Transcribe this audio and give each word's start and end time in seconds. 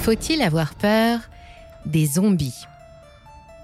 Faut-il 0.00 0.40
avoir 0.40 0.74
peur 0.74 1.20
des 1.84 2.06
zombies? 2.06 2.66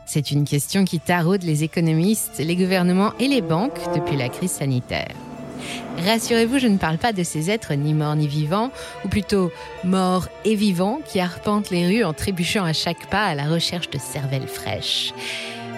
C'est 0.04 0.30
une 0.30 0.44
question 0.44 0.84
qui 0.84 1.00
taraude 1.00 1.42
les 1.42 1.64
économistes, 1.64 2.38
les 2.38 2.56
gouvernements 2.56 3.14
et 3.18 3.26
les 3.26 3.40
banques 3.40 3.80
depuis 3.94 4.16
la 4.16 4.28
crise 4.28 4.50
sanitaire. 4.50 5.14
Rassurez-vous, 6.04 6.58
je 6.58 6.68
ne 6.68 6.76
parle 6.76 6.98
pas 6.98 7.14
de 7.14 7.22
ces 7.22 7.50
êtres 7.50 7.72
ni 7.72 7.94
morts 7.94 8.16
ni 8.16 8.28
vivants, 8.28 8.70
ou 9.04 9.08
plutôt 9.08 9.50
morts 9.82 10.28
et 10.44 10.54
vivants 10.54 11.00
qui 11.06 11.20
arpentent 11.20 11.70
les 11.70 11.86
rues 11.86 12.04
en 12.04 12.12
trébuchant 12.12 12.64
à 12.64 12.74
chaque 12.74 13.08
pas 13.08 13.24
à 13.24 13.34
la 13.34 13.48
recherche 13.48 13.88
de 13.88 13.98
cervelles 13.98 14.46
fraîches. 14.46 15.14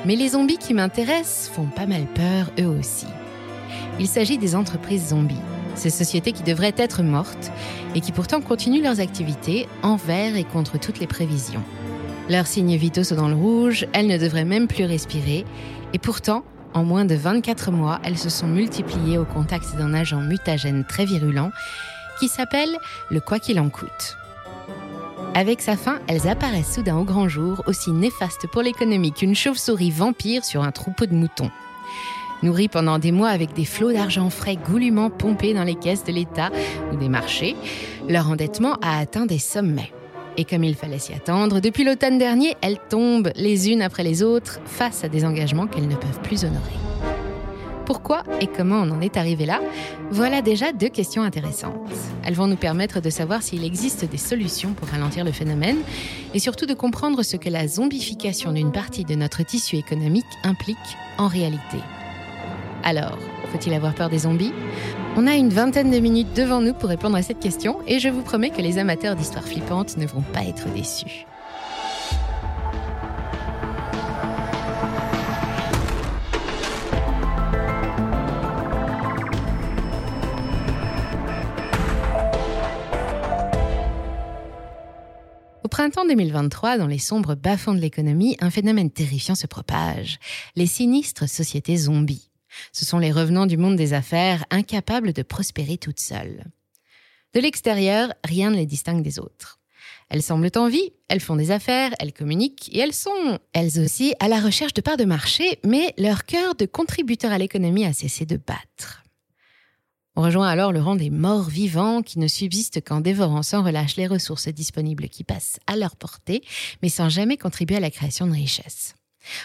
Mais 0.04 0.16
les 0.16 0.30
zombies 0.30 0.58
qui 0.58 0.74
m'intéressent 0.74 1.50
font 1.54 1.66
pas 1.66 1.86
mal 1.86 2.04
peur 2.06 2.50
eux 2.58 2.66
aussi. 2.66 3.06
Il 4.00 4.08
s'agit 4.08 4.38
des 4.38 4.56
entreprises 4.56 5.10
zombies, 5.10 5.36
ces 5.78 5.90
sociétés 5.90 6.32
qui 6.32 6.42
devraient 6.42 6.74
être 6.76 7.02
mortes 7.02 7.50
et 7.94 8.00
qui 8.00 8.12
pourtant 8.12 8.40
continuent 8.40 8.82
leurs 8.82 9.00
activités 9.00 9.66
envers 9.82 10.36
et 10.36 10.44
contre 10.44 10.78
toutes 10.78 11.00
les 11.00 11.06
prévisions. 11.06 11.62
Leurs 12.28 12.46
signes 12.46 12.76
vitaux 12.76 13.04
sont 13.04 13.16
dans 13.16 13.28
le 13.28 13.34
rouge, 13.34 13.86
elles 13.94 14.06
ne 14.06 14.18
devraient 14.18 14.44
même 14.44 14.66
plus 14.66 14.84
respirer, 14.84 15.46
et 15.94 15.98
pourtant, 15.98 16.44
en 16.74 16.84
moins 16.84 17.06
de 17.06 17.14
24 17.14 17.70
mois, 17.70 18.00
elles 18.04 18.18
se 18.18 18.28
sont 18.28 18.46
multipliées 18.46 19.16
au 19.16 19.24
contact 19.24 19.74
d'un 19.76 19.94
agent 19.94 20.20
mutagène 20.20 20.84
très 20.84 21.06
virulent 21.06 21.50
qui 22.18 22.28
s'appelle 22.28 22.76
le 23.10 23.20
quoi 23.20 23.38
qu'il 23.38 23.58
en 23.60 23.70
coûte. 23.70 24.18
Avec 25.34 25.60
sa 25.62 25.76
fin, 25.76 26.00
elles 26.08 26.28
apparaissent 26.28 26.74
soudain 26.74 26.96
au 26.96 27.04
grand 27.04 27.28
jour, 27.28 27.62
aussi 27.66 27.92
néfastes 27.92 28.46
pour 28.48 28.62
l'économie 28.62 29.12
qu'une 29.12 29.34
chauve-souris 29.34 29.90
vampire 29.90 30.44
sur 30.44 30.64
un 30.64 30.72
troupeau 30.72 31.06
de 31.06 31.14
moutons. 31.14 31.50
Nourries 32.42 32.68
pendant 32.68 32.98
des 32.98 33.12
mois 33.12 33.30
avec 33.30 33.52
des 33.52 33.64
flots 33.64 33.92
d'argent 33.92 34.30
frais 34.30 34.56
goulûment 34.56 35.10
pompés 35.10 35.54
dans 35.54 35.64
les 35.64 35.74
caisses 35.74 36.04
de 36.04 36.12
l'État 36.12 36.50
ou 36.92 36.96
des 36.96 37.08
marchés, 37.08 37.56
leur 38.08 38.30
endettement 38.30 38.74
a 38.82 38.98
atteint 38.98 39.26
des 39.26 39.38
sommets. 39.38 39.92
Et 40.36 40.44
comme 40.44 40.62
il 40.62 40.76
fallait 40.76 41.00
s'y 41.00 41.12
attendre, 41.12 41.60
depuis 41.60 41.82
l'automne 41.82 42.16
dernier, 42.16 42.54
elles 42.60 42.78
tombent 42.88 43.32
les 43.34 43.70
unes 43.70 43.82
après 43.82 44.04
les 44.04 44.22
autres 44.22 44.60
face 44.66 45.02
à 45.02 45.08
des 45.08 45.24
engagements 45.24 45.66
qu'elles 45.66 45.88
ne 45.88 45.96
peuvent 45.96 46.20
plus 46.22 46.44
honorer. 46.44 46.62
Pourquoi 47.84 48.22
et 48.40 48.46
comment 48.46 48.82
on 48.82 48.90
en 48.90 49.00
est 49.00 49.16
arrivé 49.16 49.46
là? 49.46 49.60
Voilà 50.10 50.42
déjà 50.42 50.72
deux 50.72 50.90
questions 50.90 51.22
intéressantes. 51.22 51.74
Elles 52.22 52.34
vont 52.34 52.46
nous 52.46 52.56
permettre 52.56 53.00
de 53.00 53.10
savoir 53.10 53.42
s'il 53.42 53.64
existe 53.64 54.04
des 54.04 54.18
solutions 54.18 54.74
pour 54.74 54.88
ralentir 54.88 55.24
le 55.24 55.32
phénomène 55.32 55.78
et 56.34 56.38
surtout 56.38 56.66
de 56.66 56.74
comprendre 56.74 57.22
ce 57.22 57.36
que 57.36 57.48
la 57.48 57.66
zombification 57.66 58.52
d'une 58.52 58.72
partie 58.72 59.04
de 59.04 59.14
notre 59.14 59.42
tissu 59.42 59.76
économique 59.76 60.26
implique 60.44 60.76
en 61.16 61.26
réalité. 61.26 61.78
Alors, 62.82 63.18
faut-il 63.52 63.74
avoir 63.74 63.94
peur 63.94 64.08
des 64.08 64.20
zombies? 64.20 64.52
On 65.16 65.26
a 65.26 65.34
une 65.34 65.50
vingtaine 65.50 65.90
de 65.90 65.98
minutes 65.98 66.34
devant 66.36 66.60
nous 66.60 66.74
pour 66.74 66.88
répondre 66.88 67.16
à 67.16 67.22
cette 67.22 67.40
question 67.40 67.78
et 67.86 67.98
je 67.98 68.08
vous 68.08 68.22
promets 68.22 68.50
que 68.50 68.62
les 68.62 68.78
amateurs 68.78 69.16
d'histoires 69.16 69.46
flippantes 69.46 69.96
ne 69.96 70.06
vont 70.06 70.22
pas 70.22 70.44
être 70.44 70.68
déçus. 70.72 71.26
Au 85.64 85.68
printemps 85.68 86.06
2023, 86.06 86.78
dans 86.78 86.86
les 86.86 86.98
sombres 86.98 87.34
bas-fonds 87.34 87.74
de 87.74 87.80
l'économie, 87.80 88.36
un 88.40 88.50
phénomène 88.50 88.90
terrifiant 88.90 89.34
se 89.34 89.46
propage. 89.46 90.18
Les 90.56 90.66
sinistres 90.66 91.28
sociétés 91.28 91.76
zombies. 91.76 92.27
Ce 92.72 92.84
sont 92.84 92.98
les 92.98 93.12
revenants 93.12 93.46
du 93.46 93.56
monde 93.56 93.76
des 93.76 93.92
affaires, 93.92 94.44
incapables 94.50 95.12
de 95.12 95.22
prospérer 95.22 95.78
toutes 95.78 96.00
seules. 96.00 96.44
De 97.34 97.40
l'extérieur, 97.40 98.12
rien 98.24 98.50
ne 98.50 98.56
les 98.56 98.66
distingue 98.66 99.02
des 99.02 99.18
autres. 99.18 99.58
Elles 100.10 100.22
semblent 100.22 100.50
en 100.56 100.68
vie, 100.68 100.92
elles 101.08 101.20
font 101.20 101.36
des 101.36 101.50
affaires, 101.50 101.94
elles 101.98 102.14
communiquent 102.14 102.70
et 102.72 102.78
elles 102.78 102.94
sont, 102.94 103.38
elles 103.52 103.78
aussi, 103.78 104.14
à 104.20 104.28
la 104.28 104.40
recherche 104.40 104.72
de 104.72 104.80
parts 104.80 104.96
de 104.96 105.04
marché, 105.04 105.58
mais 105.64 105.92
leur 105.98 106.24
cœur 106.24 106.54
de 106.54 106.64
contributeur 106.64 107.30
à 107.30 107.38
l'économie 107.38 107.84
a 107.84 107.92
cessé 107.92 108.24
de 108.24 108.36
battre. 108.36 109.02
On 110.16 110.22
rejoint 110.22 110.48
alors 110.48 110.72
le 110.72 110.80
rang 110.80 110.96
des 110.96 111.10
morts 111.10 111.48
vivants 111.48 112.02
qui 112.02 112.18
ne 112.18 112.26
subsistent 112.26 112.84
qu'en 112.84 113.00
dévorant 113.00 113.44
sans 113.44 113.62
relâche 113.62 113.96
les 113.96 114.08
ressources 114.08 114.48
disponibles 114.48 115.08
qui 115.08 115.22
passent 115.22 115.60
à 115.68 115.76
leur 115.76 115.94
portée, 115.94 116.42
mais 116.82 116.88
sans 116.88 117.08
jamais 117.08 117.36
contribuer 117.36 117.76
à 117.76 117.80
la 117.80 117.90
création 117.90 118.26
de 118.26 118.32
richesses. 118.32 118.94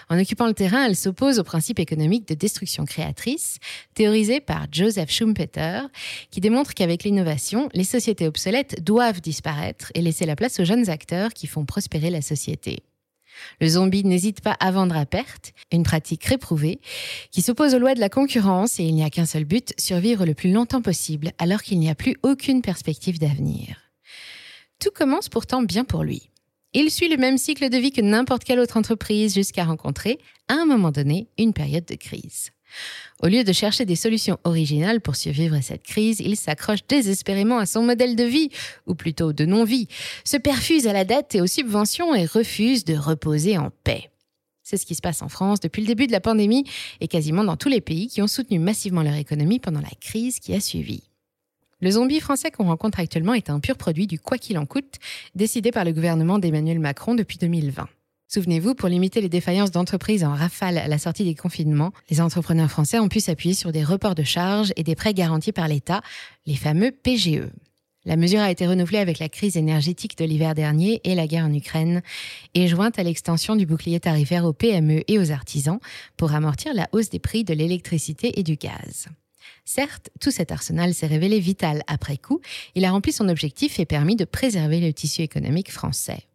En 0.10 0.20
occupant 0.20 0.48
le 0.48 0.54
terrain, 0.54 0.86
elle 0.86 0.96
s'oppose 0.96 1.40
au 1.40 1.44
principe 1.44 1.80
économique 1.80 2.28
de 2.28 2.34
destruction 2.34 2.86
créatrice, 2.86 3.58
théorisé 3.94 4.40
par 4.40 4.68
Joseph 4.72 5.12
Schumpeter, 5.12 5.82
qui 6.32 6.42
démontre 6.42 6.74
qu'avec 6.74 7.04
l'innovation, 7.04 7.70
les 7.74 7.84
sociétés 7.84 8.28
obsolètes 8.28 8.84
doivent 8.84 9.22
disparaître 9.22 9.92
et 9.96 10.02
laisser 10.02 10.26
la 10.26 10.36
place 10.36 10.60
aux 10.60 10.66
jeunes 10.66 10.90
acteurs 10.90 11.34
qui 11.34 11.48
font 11.48 11.66
prospérer 11.66 12.10
la 12.10 12.22
société. 12.22 12.84
Le 13.60 13.68
zombie 13.68 14.04
n'hésite 14.04 14.42
pas 14.42 14.56
à 14.60 14.72
vendre 14.72 14.96
à 14.96 15.06
perte, 15.06 15.54
une 15.72 15.84
pratique 15.84 16.24
réprouvée, 16.26 16.80
qui 17.32 17.42
s'oppose 17.42 17.74
aux 17.74 17.80
lois 17.80 17.96
de 17.96 18.00
la 18.00 18.10
concurrence 18.10 18.80
et 18.80 18.84
il 18.84 18.96
n'y 18.96 19.04
a 19.04 19.10
qu'un 19.10 19.26
seul 19.26 19.46
but, 19.46 19.74
survivre 19.78 20.26
le 20.26 20.34
plus 20.34 20.52
longtemps 20.52 20.82
possible 20.82 21.32
alors 21.40 21.62
qu'il 21.62 21.80
n'y 21.80 21.90
a 21.90 21.96
plus 21.96 22.16
aucune 22.24 22.62
perspective 22.62 23.20
d'avenir. 23.20 23.78
Tout 24.80 24.92
commence 24.92 25.30
pourtant 25.30 25.64
bien 25.64 25.86
pour 25.86 26.04
lui. 26.04 26.30
Il 26.76 26.90
suit 26.90 27.08
le 27.08 27.18
même 27.18 27.38
cycle 27.38 27.70
de 27.70 27.78
vie 27.78 27.92
que 27.92 28.02
n'importe 28.02 28.44
quelle 28.44 28.60
autre 28.60 28.78
entreprise 28.78 29.36
jusqu'à 29.36 29.64
rencontrer, 29.64 30.18
à 30.48 30.56
un 30.56 30.66
moment 30.66 30.92
donné, 30.92 31.28
une 31.38 31.54
période 31.54 31.86
de 31.86 31.96
crise. 31.96 32.50
Au 33.22 33.28
lieu 33.28 33.44
de 33.44 33.54
chercher 33.54 33.86
des 33.86 33.96
solutions 33.96 34.40
originales 34.44 35.00
pour 35.00 35.16
survivre 35.16 35.56
à 35.56 35.62
cette 35.62 35.84
crise, 35.84 36.20
il 36.20 36.36
s'accroche 36.36 36.86
désespérément 36.90 37.60
à 37.60 37.68
son 37.68 37.84
modèle 37.84 38.16
de 38.16 38.24
vie, 38.24 38.50
ou 38.88 38.96
plutôt 38.96 39.34
de 39.34 39.46
non-vie, 39.46 39.88
se 40.26 40.38
perfuse 40.38 40.88
à 40.88 40.94
la 40.94 41.06
dette 41.06 41.36
et 41.36 41.42
aux 41.42 41.48
subventions 41.48 42.16
et 42.16 42.26
refuse 42.26 42.86
de 42.86 42.96
reposer 42.96 43.58
en 43.58 43.70
paix. 43.84 44.10
C'est 44.64 44.78
ce 44.78 44.86
qui 44.88 44.96
se 44.96 45.02
passe 45.02 45.22
en 45.22 45.30
France 45.30 45.60
depuis 45.60 45.82
le 45.82 45.88
début 45.88 46.08
de 46.08 46.12
la 46.12 46.22
pandémie 46.22 46.64
et 47.02 47.08
quasiment 47.08 47.44
dans 47.44 47.58
tous 47.58 47.70
les 47.70 47.82
pays 47.82 48.08
qui 48.08 48.22
ont 48.22 48.28
soutenu 48.28 48.58
massivement 48.58 49.04
leur 49.04 49.16
économie 49.16 49.60
pendant 49.60 49.82
la 49.82 49.92
crise 50.02 50.40
qui 50.40 50.56
a 50.56 50.60
suivi. 50.60 51.04
Le 51.84 51.92
zombie 51.92 52.22
français 52.22 52.50
qu'on 52.50 52.68
rencontre 52.68 53.02
actuellement 53.02 53.34
est 53.34 53.50
un 53.50 53.60
pur 53.60 53.76
produit 53.76 54.08
du 54.08 54.18
quoi 54.18 54.38
qu'il 54.38 54.58
en 54.58 54.66
coûte, 54.66 55.00
décidé 55.36 55.70
par 55.70 55.84
le 55.84 55.92
gouvernement 55.92 56.40
d'Emmanuel 56.40 56.80
Macron 56.80 57.14
depuis 57.14 57.38
2020. 57.38 57.90
Souvenez-vous, 58.30 58.74
pour 58.74 58.88
limiter 58.88 59.20
les 59.20 59.28
défaillances 59.28 59.72
d'entreprises 59.72 60.24
en 60.24 60.34
rafale 60.34 60.78
à 60.78 60.88
la 60.88 60.98
sortie 60.98 61.26
des 61.26 61.36
confinements, 61.36 61.92
les 62.10 62.22
entrepreneurs 62.22 62.72
français 62.72 63.00
ont 63.00 63.10
pu 63.10 63.20
s'appuyer 63.20 63.54
sur 63.54 63.74
des 63.74 63.84
reports 63.84 64.16
de 64.16 64.24
charges 64.24 64.72
et 64.78 64.84
des 64.84 64.96
prêts 64.96 65.14
garantis 65.14 65.52
par 65.52 65.68
l'État, 65.68 66.00
les 66.46 66.56
fameux 66.56 66.92
PGE. 66.92 67.50
La 68.06 68.16
mesure 68.16 68.40
a 68.40 68.50
été 68.50 68.66
renouvelée 68.66 69.00
avec 69.00 69.20
la 69.20 69.28
crise 69.28 69.58
énergétique 69.58 70.18
de 70.18 70.24
l'hiver 70.24 70.56
dernier 70.56 71.02
et 71.04 71.16
la 71.16 71.28
guerre 71.28 71.48
en 71.48 71.54
Ukraine, 71.54 72.02
et 72.54 72.70
jointe 72.70 72.98
à 72.98 73.04
l'extension 73.04 73.58
du 73.58 73.66
bouclier 73.66 74.00
tarifaire 74.00 74.46
aux 74.46 74.54
PME 74.54 75.04
et 75.10 75.20
aux 75.20 75.32
artisans 75.32 75.80
pour 76.16 76.34
amortir 76.34 76.74
la 76.74 76.88
hausse 76.94 77.10
des 77.10 77.20
prix 77.20 77.44
de 77.44 77.54
l'électricité 77.54 78.40
et 78.40 78.44
du 78.44 78.56
gaz. 78.56 79.10
Certes, 79.66 80.10
tout 80.20 80.32
cet 80.32 80.52
arsenal 80.52 80.94
s'est 80.94 81.08
révélé 81.08 81.40
vital 81.40 81.84
après 81.88 82.18
coup, 82.18 82.42
il 82.76 82.86
a 82.86 82.92
rempli 82.92 83.12
son 83.14 83.30
objectif 83.30 83.80
et 83.80 83.86
permis 83.86 84.16
de 84.16 84.26
préserver 84.26 84.80
le 84.80 84.94
tissu 84.94 85.22
économique 85.22 85.72
français. 85.72 86.28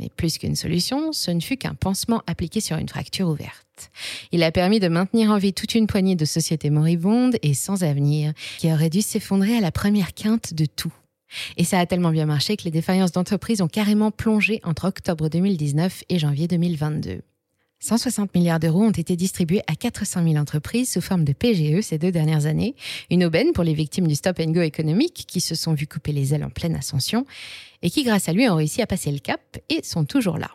Mais 0.00 0.08
plus 0.08 0.38
qu'une 0.38 0.56
solution, 0.56 1.12
ce 1.12 1.30
ne 1.30 1.40
fut 1.40 1.56
qu'un 1.56 1.74
pansement 1.74 2.22
appliqué 2.26 2.60
sur 2.60 2.78
une 2.78 2.88
fracture 2.88 3.28
ouverte. 3.28 3.90
Il 4.32 4.42
a 4.42 4.50
permis 4.50 4.80
de 4.80 4.88
maintenir 4.88 5.30
en 5.30 5.38
vie 5.38 5.52
toute 5.52 5.74
une 5.74 5.86
poignée 5.86 6.16
de 6.16 6.24
sociétés 6.24 6.70
moribondes 6.70 7.36
et 7.42 7.54
sans 7.54 7.84
avenir, 7.84 8.32
qui 8.58 8.72
auraient 8.72 8.90
dû 8.90 9.02
s'effondrer 9.02 9.56
à 9.56 9.60
la 9.60 9.70
première 9.70 10.14
quinte 10.14 10.54
de 10.54 10.64
tout. 10.64 10.92
Et 11.56 11.64
ça 11.64 11.78
a 11.78 11.86
tellement 11.86 12.10
bien 12.10 12.26
marché 12.26 12.56
que 12.56 12.64
les 12.64 12.70
défaillances 12.70 13.12
d'entreprises 13.12 13.62
ont 13.62 13.68
carrément 13.68 14.10
plongé 14.10 14.60
entre 14.64 14.86
octobre 14.86 15.28
2019 15.28 16.04
et 16.08 16.18
janvier 16.18 16.48
2022. 16.48 17.22
160 17.82 18.32
milliards 18.36 18.60
d'euros 18.60 18.84
ont 18.84 18.92
été 18.92 19.16
distribués 19.16 19.62
à 19.66 19.74
400 19.74 20.22
000 20.22 20.36
entreprises 20.36 20.92
sous 20.92 21.00
forme 21.00 21.24
de 21.24 21.32
PGE 21.32 21.82
ces 21.82 21.98
deux 21.98 22.12
dernières 22.12 22.46
années, 22.46 22.76
une 23.10 23.24
aubaine 23.24 23.52
pour 23.52 23.64
les 23.64 23.74
victimes 23.74 24.06
du 24.06 24.14
stop 24.14 24.38
and 24.38 24.52
go 24.52 24.60
économique 24.60 25.24
qui 25.26 25.40
se 25.40 25.56
sont 25.56 25.74
vues 25.74 25.88
couper 25.88 26.12
les 26.12 26.32
ailes 26.32 26.44
en 26.44 26.50
pleine 26.50 26.76
ascension 26.76 27.26
et 27.82 27.90
qui, 27.90 28.04
grâce 28.04 28.28
à 28.28 28.32
lui, 28.32 28.48
ont 28.48 28.54
réussi 28.54 28.82
à 28.82 28.86
passer 28.86 29.10
le 29.10 29.18
cap 29.18 29.40
et 29.68 29.82
sont 29.82 30.04
toujours 30.04 30.38
là. 30.38 30.50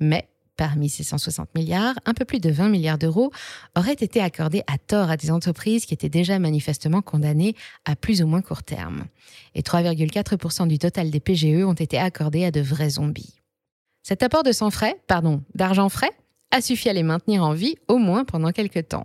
Mais 0.00 0.28
Parmi 0.56 0.88
ces 0.88 1.04
160 1.04 1.54
milliards, 1.54 1.94
un 2.04 2.14
peu 2.14 2.24
plus 2.24 2.40
de 2.40 2.50
20 2.50 2.70
milliards 2.70 2.98
d'euros 2.98 3.30
auraient 3.76 3.92
été 3.92 4.20
accordés 4.20 4.64
à 4.66 4.76
tort 4.76 5.08
à 5.08 5.16
des 5.16 5.30
entreprises 5.30 5.86
qui 5.86 5.94
étaient 5.94 6.08
déjà 6.08 6.40
manifestement 6.40 7.00
condamnées 7.00 7.54
à 7.84 7.94
plus 7.94 8.22
ou 8.22 8.26
moins 8.26 8.42
court 8.42 8.64
terme. 8.64 9.04
Et 9.54 9.62
3,4% 9.62 10.66
du 10.66 10.80
total 10.80 11.12
des 11.12 11.20
PGE 11.20 11.62
ont 11.64 11.74
été 11.74 11.96
accordés 11.96 12.44
à 12.44 12.50
de 12.50 12.60
vrais 12.60 12.90
zombies. 12.90 13.38
Cet 14.02 14.24
apport 14.24 14.42
de 14.42 14.50
sang 14.50 14.70
frais, 14.70 14.96
pardon, 15.06 15.44
d'argent 15.54 15.88
frais, 15.88 16.10
a 16.50 16.60
suffi 16.60 16.88
à 16.88 16.92
les 16.92 17.02
maintenir 17.02 17.42
en 17.42 17.52
vie 17.52 17.76
au 17.88 17.98
moins 17.98 18.24
pendant 18.24 18.52
quelques 18.52 18.88
temps. 18.88 19.04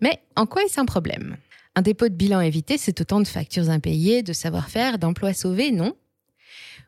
Mais 0.00 0.20
en 0.36 0.46
quoi 0.46 0.62
est-ce 0.64 0.80
un 0.80 0.84
problème? 0.84 1.36
Un 1.74 1.82
dépôt 1.82 2.08
de 2.08 2.14
bilan 2.14 2.40
évité, 2.40 2.78
c'est 2.78 3.00
autant 3.00 3.20
de 3.20 3.28
factures 3.28 3.70
impayées, 3.70 4.22
de 4.22 4.32
savoir-faire, 4.32 4.98
d'emplois 4.98 5.32
sauvés, 5.32 5.70
non? 5.70 5.94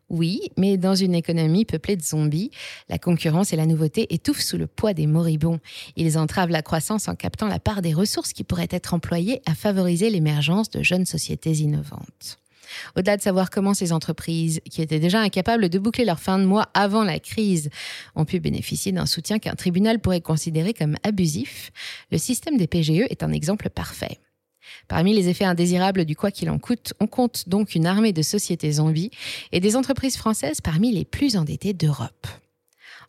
Oui, 0.08 0.50
mais 0.58 0.76
dans 0.76 0.94
une 0.94 1.14
économie 1.14 1.64
peuplée 1.64 1.96
de 1.96 2.02
zombies, 2.02 2.50
la 2.90 2.98
concurrence 2.98 3.54
et 3.54 3.56
la 3.56 3.64
nouveauté 3.64 4.12
étouffent 4.12 4.42
sous 4.42 4.58
le 4.58 4.66
poids 4.66 4.92
des 4.92 5.06
moribonds. 5.06 5.58
Ils 5.96 6.18
entravent 6.18 6.50
la 6.50 6.60
croissance 6.60 7.08
en 7.08 7.14
captant 7.14 7.46
la 7.46 7.58
part 7.58 7.80
des 7.80 7.94
ressources 7.94 8.34
qui 8.34 8.44
pourraient 8.44 8.68
être 8.70 8.92
employées 8.92 9.40
à 9.46 9.54
favoriser 9.54 10.10
l'émergence 10.10 10.68
de 10.68 10.82
jeunes 10.82 11.06
sociétés 11.06 11.52
innovantes. 11.52 12.41
Au-delà 12.96 13.16
de 13.16 13.22
savoir 13.22 13.50
comment 13.50 13.74
ces 13.74 13.92
entreprises, 13.92 14.60
qui 14.70 14.82
étaient 14.82 15.00
déjà 15.00 15.20
incapables 15.20 15.69
de 15.69 15.78
boucler 15.78 16.04
leur 16.04 16.20
fin 16.20 16.38
de 16.38 16.44
mois 16.44 16.69
avant 16.74 17.04
la 17.04 17.19
crise, 17.19 17.70
ont 18.14 18.24
pu 18.24 18.40
bénéficier 18.40 18.92
d'un 18.92 19.06
soutien 19.06 19.38
qu'un 19.38 19.54
tribunal 19.54 19.98
pourrait 19.98 20.20
considérer 20.20 20.74
comme 20.74 20.96
abusif, 21.02 21.72
le 22.10 22.19
système 22.19 22.56
des 22.56 22.66
PGE 22.66 23.06
est 23.10 23.22
un 23.22 23.32
exemple 23.32 23.69
parfait. 23.70 24.19
Parmi 24.88 25.14
les 25.14 25.28
effets 25.28 25.44
indésirables 25.44 26.04
du 26.04 26.16
quoi 26.16 26.30
qu'il 26.30 26.50
en 26.50 26.58
coûte, 26.58 26.94
on 27.00 27.06
compte 27.06 27.48
donc 27.48 27.74
une 27.74 27.86
armée 27.86 28.12
de 28.12 28.22
sociétés 28.22 28.72
zombies 28.72 29.10
et 29.50 29.60
des 29.60 29.76
entreprises 29.76 30.16
françaises 30.16 30.60
parmi 30.60 30.92
les 30.92 31.04
plus 31.04 31.36
endettées 31.36 31.72
d'Europe. 31.72 32.26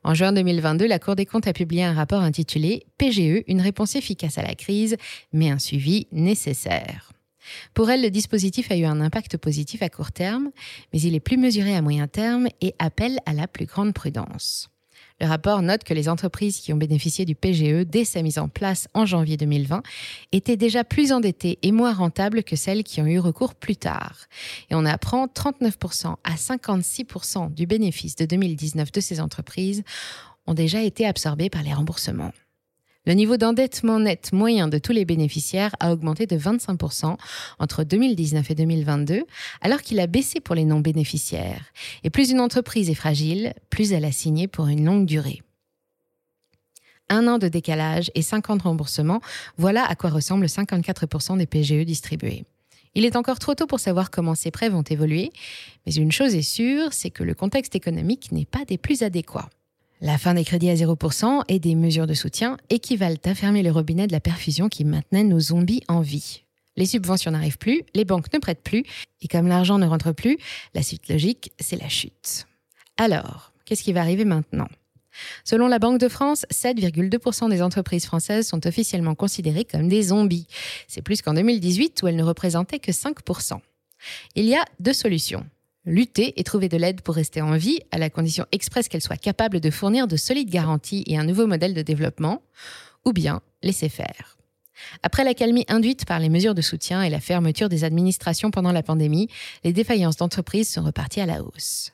En 0.04 0.13
juin 0.13 0.33
2022, 0.33 0.86
la 0.86 1.00
Cour 1.00 1.16
des 1.16 1.25
comptes 1.25 1.48
a 1.48 1.54
publié 1.54 1.83
un 1.83 1.94
rapport 1.94 2.21
intitulé 2.21 2.86
PGE, 2.98 3.44
une 3.48 3.62
réponse 3.62 3.95
efficace 3.95 4.38
à 4.38 4.44
la 4.44 4.56
crise, 4.56 4.98
mais 5.31 5.50
un 5.50 5.59
suivi 5.59 6.07
nécessaire. 6.12 7.13
Pour 7.74 7.90
elle, 7.90 8.01
le 8.01 8.10
dispositif 8.10 8.72
a 8.72 8.78
eu 8.78 8.86
un 8.86 9.01
impact 9.01 9.38
positif 9.38 9.81
à 9.81 9.90
court 9.90 10.12
terme, 10.12 10.51
mais 10.92 11.01
il 11.01 11.16
est 11.16 11.19
plus 11.19 11.38
mesuré 11.38 11.75
à 11.75 11.81
moyen 11.81 12.07
terme 12.07 12.48
et 12.62 12.75
appelle 12.80 13.19
à 13.25 13.34
la 13.34 13.48
plus 13.48 13.66
grande 13.66 13.94
prudence. 13.94 14.69
Le 15.22 15.28
rapport 15.28 15.62
note 15.62 15.84
que 15.84 15.94
les 15.94 16.10
entreprises 16.10 16.60
qui 16.60 16.74
ont 16.74 16.78
bénéficié 16.78 17.24
du 17.24 17.36
PGE 17.36 17.86
dès 17.86 18.04
sa 18.04 18.22
mise 18.22 18.40
en 18.40 18.50
place 18.50 18.88
en 18.94 19.06
janvier 19.06 19.38
2020 19.38 19.84
étaient 20.31 20.57
déjà 20.57 20.84
plus 20.84 21.12
endettées 21.12 21.60
et 21.62 21.72
moins 21.72 21.94
rentables 21.94 22.44
que 22.44 22.56
celles 22.56 22.84
qui 22.84 23.00
ont 23.00 23.06
eu 23.06 23.19
recours 23.19 23.56
plus 23.56 23.78
tard. 23.78 24.25
Et 24.69 24.75
on 24.75 24.86
apprend 24.86 25.28
39% 25.28 26.16
à 26.24 26.36
56% 26.36 27.54
du 27.54 27.66
bénéfice 27.66 28.16
de 28.16 28.25
2019 28.25 28.92
de 28.92 29.00
ces 29.00 29.22
entreprises 29.22 29.84
ont 30.45 30.54
déjà 30.54 30.81
été 30.81 31.06
absorbés 31.06 31.50
par 31.50 31.63
les 31.63 31.74
remboursements. 31.74 32.34
Le 33.06 33.14
niveau 33.14 33.36
d'endettement 33.36 34.00
net 34.00 34.32
moyen 34.32 34.70
de 34.70 34.78
tous 34.78 34.94
les 34.94 35.04
bénéficiaires 35.04 35.76
a 35.82 35.92
augmenté 35.92 36.26
de 36.26 36.38
25% 36.38 37.18
entre 37.60 37.84
2019 37.84 38.52
et 38.52 38.56
2022, 38.56 39.24
alors 39.60 39.82
qu'il 39.82 40.00
a 40.00 40.08
baissé 40.08 40.40
pour 40.40 40.56
les 40.56 40.64
non-bénéficiaires. 40.64 41.66
Et 42.06 42.10
plus 42.10 42.32
une 42.32 42.40
entreprise 42.40 42.90
est 42.90 42.94
fragile, 42.94 43.54
plus 43.70 43.92
elle 43.92 44.06
a 44.06 44.14
signé 44.14 44.48
pour 44.48 44.68
une 44.68 44.86
longue 44.86 45.06
durée. 45.06 45.42
Un 47.10 47.28
an 47.28 47.40
de 47.40 47.50
décalage 47.50 48.10
et 48.16 48.22
50 48.22 48.62
remboursements, 48.62 49.20
voilà 49.58 49.84
à 49.84 49.96
quoi 49.96 50.10
ressemblent 50.10 50.46
54% 50.46 51.38
des 51.38 51.46
PGE 51.46 51.86
distribués. 51.86 52.46
Il 52.96 53.04
est 53.04 53.18
encore 53.18 53.40
trop 53.40 53.54
tôt 53.54 53.68
pour 53.68 53.82
savoir 53.82 54.12
comment 54.12 54.36
ces 54.36 54.50
prêts 54.50 54.70
vont 54.70 54.84
évoluer, 54.84 55.32
mais 55.86 55.94
une 55.94 56.14
chose 56.14 56.36
est 56.36 56.42
sûre, 56.42 56.94
c'est 56.94 57.10
que 57.10 57.24
le 57.24 57.34
contexte 57.34 57.76
économique 57.76 58.32
n'est 58.32 58.46
pas 58.46 58.64
des 58.64 58.78
plus 58.78 59.04
adéquats. 59.04 59.50
La 60.06 60.18
fin 60.18 60.34
des 60.34 60.44
crédits 60.44 60.70
à 60.70 60.76
0% 60.76 61.44
et 61.48 61.60
des 61.60 61.76
mesures 61.76 62.08
de 62.08 62.14
soutien 62.14 62.58
équivalent 62.70 63.16
à 63.24 63.34
fermer 63.34 63.64
le 63.64 63.72
robinet 63.72 64.06
de 64.06 64.12
la 64.12 64.20
perfusion 64.20 64.68
qui 64.68 64.84
maintenait 64.84 65.24
nos 65.24 65.40
zombies 65.40 65.82
en 65.88 66.02
vie. 66.02 66.44
Les 66.76 66.86
subventions 66.86 67.32
n'arrivent 67.32 67.58
plus, 67.58 67.84
les 67.94 68.04
banques 68.04 68.34
ne 68.34 68.40
prêtent 68.40 68.64
plus, 68.64 68.84
et 69.22 69.30
comme 69.30 69.48
l'argent 69.48 69.78
ne 69.78 69.88
rentre 69.88 70.12
plus, 70.12 70.38
la 70.74 70.84
suite 70.84 71.08
logique, 71.08 71.54
c'est 71.58 71.82
la 71.82 71.88
chute. 71.88 72.48
Alors, 72.98 73.54
qu'est-ce 73.64 73.82
qui 73.82 73.94
va 73.94 74.02
arriver 74.02 74.26
maintenant? 74.26 74.68
Selon 75.46 75.70
la 75.70 75.80
Banque 75.80 76.02
de 76.02 76.10
France, 76.10 76.46
7,2% 76.52 77.50
des 77.50 77.62
entreprises 77.62 78.06
françaises 78.06 78.46
sont 78.46 78.68
officiellement 78.68 79.16
considérées 79.16 79.64
comme 79.64 79.88
des 79.88 80.04
zombies. 80.04 80.48
C'est 80.90 81.02
plus 81.02 81.22
qu'en 81.22 81.34
2018 81.34 82.04
où 82.04 82.08
elles 82.08 82.18
ne 82.18 82.24
représentaient 82.24 82.80
que 82.80 82.92
5%. 82.92 83.58
Il 84.36 84.44
y 84.44 84.56
a 84.56 84.66
deux 84.82 84.92
solutions 84.92 85.46
lutter 85.85 86.39
et 86.39 86.44
trouver 86.44 86.69
de 86.69 86.77
l'aide 86.77 87.01
pour 87.01 87.15
rester 87.15 87.41
en 87.41 87.57
vie, 87.57 87.80
à 87.91 87.97
la 87.97 88.09
condition 88.09 88.45
expresse 88.51 88.88
qu'elle 88.88 89.01
soit 89.01 89.18
capable 89.18 89.59
de 89.59 89.69
fournir 89.69 90.07
de 90.07 90.18
solides 90.18 90.50
garanties 90.50 91.03
et 91.07 91.18
un 91.18 91.25
nouveau 91.25 91.47
modèle 91.47 91.74
de 91.74 91.81
développement, 91.81 92.41
ou 93.06 93.12
bien 93.12 93.41
laisser 93.62 93.89
faire. 93.89 94.38
Après 95.01 95.24
la 95.24 95.33
calmie 95.33 95.65
induite 95.68 96.06
par 96.06 96.19
les 96.19 96.30
mesures 96.30 96.56
de 96.56 96.62
soutien 96.62 97.03
et 97.03 97.09
la 97.09 97.19
fermeture 97.19 97.69
des 97.69 97.83
administrations 97.83 98.51
pendant 98.51 98.71
la 98.71 98.83
pandémie, 98.83 99.30
les 99.63 99.74
défaillances 99.74 100.18
d'entreprises 100.18 100.71
sont 100.71 100.83
reparties 100.83 101.21
à 101.21 101.25
la 101.25 101.44
hausse. 101.44 101.91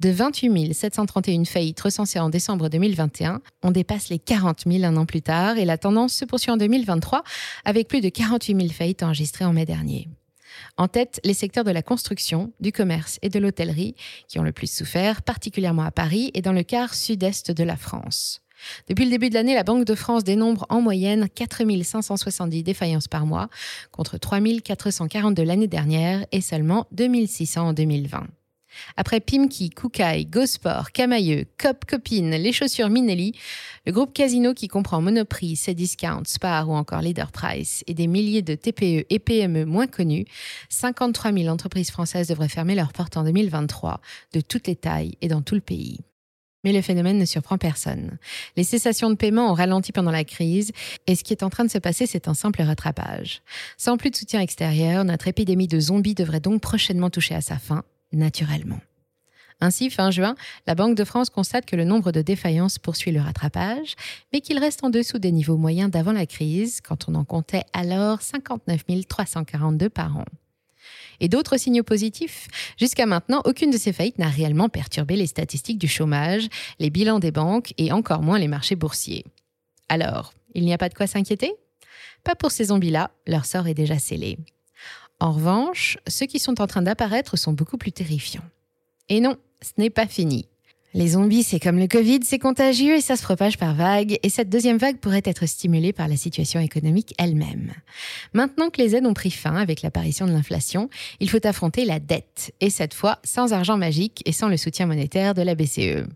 De 0.00 0.10
28 0.10 0.74
731 0.74 1.44
faillites 1.44 1.80
recensées 1.80 2.18
en 2.18 2.28
décembre 2.28 2.68
2021, 2.68 3.40
on 3.62 3.70
dépasse 3.70 4.08
les 4.08 4.18
40 4.18 4.64
000 4.66 4.84
un 4.84 4.96
an 4.96 5.06
plus 5.06 5.22
tard 5.22 5.56
et 5.56 5.64
la 5.64 5.78
tendance 5.78 6.14
se 6.14 6.24
poursuit 6.24 6.50
en 6.50 6.56
2023 6.56 7.22
avec 7.64 7.88
plus 7.88 8.00
de 8.00 8.08
48 8.08 8.56
000 8.60 8.72
faillites 8.72 9.02
enregistrées 9.02 9.44
en 9.44 9.52
mai 9.52 9.64
dernier. 9.64 10.08
En 10.76 10.88
tête, 10.88 11.20
les 11.24 11.34
secteurs 11.34 11.62
de 11.62 11.70
la 11.70 11.82
construction, 11.82 12.52
du 12.58 12.72
commerce 12.72 13.18
et 13.22 13.28
de 13.28 13.38
l'hôtellerie 13.38 13.94
qui 14.26 14.40
ont 14.40 14.42
le 14.42 14.52
plus 14.52 14.70
souffert, 14.70 15.22
particulièrement 15.22 15.82
à 15.82 15.92
Paris 15.92 16.32
et 16.34 16.42
dans 16.42 16.52
le 16.52 16.64
quart 16.64 16.94
sud-est 16.94 17.52
de 17.52 17.62
la 17.62 17.76
France. 17.76 18.40
Depuis 18.88 19.04
le 19.04 19.10
début 19.10 19.28
de 19.28 19.34
l'année, 19.34 19.54
la 19.54 19.62
Banque 19.62 19.84
de 19.84 19.94
France 19.94 20.24
dénombre 20.24 20.66
en 20.70 20.80
moyenne 20.80 21.28
4 21.28 21.62
570 21.82 22.62
défaillances 22.62 23.08
par 23.08 23.26
mois, 23.26 23.48
contre 23.92 24.18
3 24.18 24.40
442 24.64 25.42
l'année 25.44 25.68
dernière 25.68 26.26
et 26.32 26.40
seulement 26.40 26.86
2 26.92 27.26
600 27.26 27.68
en 27.68 27.72
2020. 27.72 28.26
Après 28.96 29.20
Pimki, 29.20 29.70
Koukaï, 29.70 30.26
Gosport, 30.26 30.92
Camailleux, 30.92 31.46
Cop 31.58 31.84
Copine, 31.84 32.30
les 32.30 32.52
chaussures 32.52 32.90
Minelli, 32.90 33.32
le 33.86 33.92
groupe 33.92 34.12
Casino 34.12 34.54
qui 34.54 34.68
comprend 34.68 35.00
Monoprix, 35.00 35.56
Cdiscount, 35.56 36.24
Spar 36.26 36.68
ou 36.68 36.74
encore 36.74 37.00
Leader 37.00 37.30
Price 37.32 37.84
et 37.86 37.94
des 37.94 38.06
milliers 38.06 38.42
de 38.42 38.54
TPE 38.54 39.06
et 39.10 39.18
PME 39.18 39.64
moins 39.64 39.86
connus, 39.86 40.26
53 40.68 41.32
000 41.32 41.48
entreprises 41.48 41.90
françaises 41.90 42.28
devraient 42.28 42.48
fermer 42.48 42.74
leurs 42.74 42.92
portes 42.92 43.16
en 43.16 43.24
2023, 43.24 44.00
de 44.32 44.40
toutes 44.40 44.66
les 44.66 44.76
tailles 44.76 45.16
et 45.20 45.28
dans 45.28 45.42
tout 45.42 45.54
le 45.54 45.60
pays. 45.60 46.00
Mais 46.64 46.72
le 46.72 46.80
phénomène 46.80 47.18
ne 47.18 47.26
surprend 47.26 47.58
personne. 47.58 48.18
Les 48.56 48.64
cessations 48.64 49.10
de 49.10 49.14
paiement 49.14 49.50
ont 49.50 49.54
ralenti 49.54 49.92
pendant 49.92 50.10
la 50.10 50.24
crise 50.24 50.72
et 51.06 51.14
ce 51.14 51.22
qui 51.22 51.34
est 51.34 51.42
en 51.42 51.50
train 51.50 51.64
de 51.64 51.70
se 51.70 51.78
passer, 51.78 52.06
c'est 52.06 52.26
un 52.26 52.34
simple 52.34 52.62
rattrapage. 52.62 53.42
Sans 53.76 53.98
plus 53.98 54.10
de 54.10 54.16
soutien 54.16 54.40
extérieur, 54.40 55.04
notre 55.04 55.28
épidémie 55.28 55.68
de 55.68 55.78
zombies 55.78 56.14
devrait 56.14 56.40
donc 56.40 56.62
prochainement 56.62 57.10
toucher 57.10 57.34
à 57.34 57.42
sa 57.42 57.58
fin 57.58 57.84
naturellement. 58.14 58.80
Ainsi, 59.60 59.88
fin 59.88 60.10
juin, 60.10 60.34
la 60.66 60.74
Banque 60.74 60.96
de 60.96 61.04
France 61.04 61.30
constate 61.30 61.64
que 61.64 61.76
le 61.76 61.84
nombre 61.84 62.12
de 62.12 62.22
défaillances 62.22 62.78
poursuit 62.78 63.12
le 63.12 63.20
rattrapage, 63.20 63.94
mais 64.32 64.40
qu'il 64.40 64.58
reste 64.58 64.84
en 64.84 64.90
dessous 64.90 65.18
des 65.18 65.32
niveaux 65.32 65.56
moyens 65.56 65.90
d'avant 65.90 66.12
la 66.12 66.26
crise, 66.26 66.80
quand 66.80 67.08
on 67.08 67.14
en 67.14 67.24
comptait 67.24 67.64
alors 67.72 68.20
59 68.20 68.84
342 69.08 69.88
par 69.88 70.16
an. 70.16 70.24
Et 71.20 71.28
d'autres 71.28 71.56
signaux 71.56 71.84
positifs 71.84 72.48
Jusqu'à 72.78 73.06
maintenant, 73.06 73.42
aucune 73.44 73.70
de 73.70 73.78
ces 73.78 73.92
faillites 73.92 74.18
n'a 74.18 74.28
réellement 74.28 74.68
perturbé 74.68 75.16
les 75.16 75.26
statistiques 75.26 75.78
du 75.78 75.88
chômage, 75.88 76.48
les 76.78 76.90
bilans 76.90 77.20
des 77.20 77.30
banques 77.30 77.72
et 77.78 77.92
encore 77.92 78.22
moins 78.22 78.38
les 78.38 78.48
marchés 78.48 78.76
boursiers. 78.76 79.24
Alors, 79.88 80.34
il 80.54 80.64
n'y 80.64 80.74
a 80.74 80.78
pas 80.78 80.88
de 80.88 80.94
quoi 80.94 81.06
s'inquiéter? 81.06 81.54
Pas 82.24 82.34
pour 82.34 82.50
ces 82.50 82.64
zombies-là, 82.64 83.10
leur 83.26 83.44
sort 83.44 83.66
est 83.68 83.74
déjà 83.74 83.98
scellé. 83.98 84.38
En 85.20 85.32
revanche, 85.32 85.98
ceux 86.06 86.26
qui 86.26 86.38
sont 86.38 86.60
en 86.60 86.66
train 86.66 86.82
d'apparaître 86.82 87.38
sont 87.38 87.52
beaucoup 87.52 87.78
plus 87.78 87.92
terrifiants. 87.92 88.44
Et 89.08 89.20
non, 89.20 89.36
ce 89.62 89.72
n'est 89.78 89.90
pas 89.90 90.06
fini. 90.06 90.48
Les 90.96 91.08
zombies, 91.08 91.42
c'est 91.42 91.58
comme 91.58 91.80
le 91.80 91.88
Covid, 91.88 92.20
c'est 92.22 92.38
contagieux 92.38 92.94
et 92.94 93.00
ça 93.00 93.16
se 93.16 93.24
propage 93.24 93.58
par 93.58 93.74
vagues, 93.74 94.16
et 94.22 94.28
cette 94.28 94.48
deuxième 94.48 94.76
vague 94.76 94.98
pourrait 94.98 95.22
être 95.24 95.44
stimulée 95.44 95.92
par 95.92 96.06
la 96.06 96.16
situation 96.16 96.60
économique 96.60 97.14
elle-même. 97.18 97.72
Maintenant 98.32 98.70
que 98.70 98.80
les 98.80 98.94
aides 98.94 99.04
ont 99.04 99.12
pris 99.12 99.32
fin 99.32 99.56
avec 99.56 99.82
l'apparition 99.82 100.24
de 100.24 100.30
l'inflation, 100.30 100.88
il 101.18 101.28
faut 101.28 101.44
affronter 101.44 101.84
la 101.84 101.98
dette, 101.98 102.54
et 102.60 102.70
cette 102.70 102.94
fois 102.94 103.18
sans 103.24 103.52
argent 103.52 103.76
magique 103.76 104.22
et 104.24 104.30
sans 104.30 104.48
le 104.48 104.56
soutien 104.56 104.86
monétaire 104.86 105.34
de 105.34 105.42
la 105.42 105.56
BCE. 105.56 106.06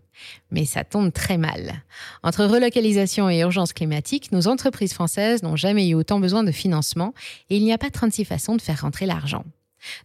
Mais 0.49 0.63
ça 0.63 0.85
tombe 0.85 1.11
très 1.11 1.37
mal. 1.37 1.83
Entre 2.23 2.45
relocalisation 2.45 3.29
et 3.29 3.39
urgence 3.39 3.73
climatique, 3.73 4.31
nos 4.31 4.47
entreprises 4.47 4.93
françaises 4.93 5.43
n'ont 5.43 5.57
jamais 5.57 5.89
eu 5.89 5.93
autant 5.93 6.21
besoin 6.21 6.45
de 6.45 6.53
financement, 6.53 7.13
et 7.49 7.57
il 7.57 7.65
n'y 7.65 7.73
a 7.73 7.77
pas 7.77 7.89
36 7.89 8.23
façons 8.23 8.55
de 8.55 8.61
faire 8.61 8.79
rentrer 8.79 9.07
l'argent. 9.07 9.43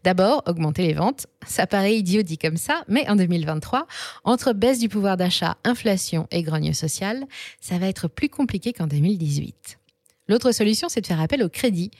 D'abord, 0.02 0.42
augmenter 0.46 0.86
les 0.86 0.94
ventes. 0.94 1.26
Ça 1.46 1.66
paraît 1.66 1.96
idiot 1.96 2.22
dit 2.22 2.38
comme 2.38 2.56
ça, 2.56 2.84
mais 2.88 3.08
en 3.08 3.16
2023, 3.16 3.86
entre 4.24 4.52
baisse 4.52 4.78
du 4.78 4.88
pouvoir 4.88 5.16
d'achat, 5.16 5.56
inflation 5.64 6.26
et 6.30 6.42
grogne 6.42 6.72
sociale, 6.72 7.24
ça 7.60 7.78
va 7.78 7.86
être 7.86 8.08
plus 8.08 8.28
compliqué 8.28 8.72
qu'en 8.72 8.86
2018. 8.86 9.78
L'autre 10.28 10.52
solution, 10.52 10.88
c'est 10.88 11.02
de 11.02 11.06
faire 11.06 11.20
appel 11.20 11.42
au 11.42 11.48
crédit, 11.48 11.90